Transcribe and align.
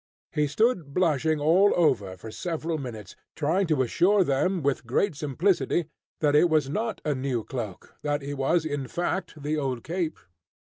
He 0.31 0.47
stood 0.47 0.95
blushing 0.95 1.39
all 1.39 1.73
over 1.75 2.17
for 2.17 2.31
several 2.31 2.79
minutes, 2.79 3.15
trying 3.35 3.67
to 3.67 3.83
assure 3.83 4.23
them 4.23 4.63
with 4.63 4.87
great 4.87 5.13
simplicity 5.15 5.89
that 6.21 6.35
it 6.35 6.49
was 6.49 6.69
not 6.71 7.01
a 7.05 7.13
new 7.13 7.43
cloak, 7.43 7.93
that 8.01 8.23
it 8.23 8.33
was 8.33 8.65
in 8.65 8.87
fact 8.87 9.43
the 9.43 9.57
old 9.57 9.83
"cape." 9.83 10.17